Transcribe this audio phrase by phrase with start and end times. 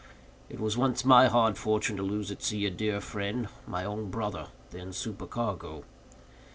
[0.49, 4.09] It was once my hard fortune to lose, at sea, a dear friend, my own
[4.09, 5.83] brother, then supercargo.